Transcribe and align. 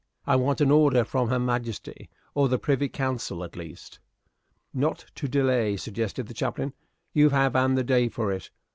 "I 0.25 0.35
want 0.35 0.61
an 0.61 0.71
order 0.71 1.03
from 1.05 1.29
His 1.29 1.39
Majesty, 1.39 2.09
or 2.33 2.49
the 2.49 2.57
Privy 2.57 2.89
Council 2.89 3.43
at 3.43 3.55
least." 3.55 3.99
"Not 4.73 5.05
to 5.13 5.27
delay," 5.27 5.77
suggested 5.77 6.25
the 6.25 6.33
chaplain. 6.33 6.73
"You 7.13 7.29
have 7.29 7.55
an 7.55 7.75
the 7.75 7.83
day 7.83 8.09
for 8.09 8.31
it." 8.31 8.49